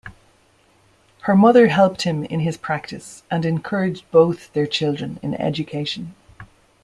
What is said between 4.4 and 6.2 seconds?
their children in education.